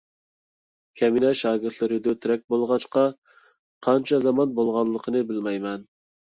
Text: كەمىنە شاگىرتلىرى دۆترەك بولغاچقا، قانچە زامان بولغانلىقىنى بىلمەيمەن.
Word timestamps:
كەمىنە 1.01 1.33
شاگىرتلىرى 1.41 1.99
دۆترەك 2.09 2.43
بولغاچقا، 2.55 3.05
قانچە 3.89 4.23
زامان 4.27 4.59
بولغانلىقىنى 4.59 5.25
بىلمەيمەن. 5.33 5.89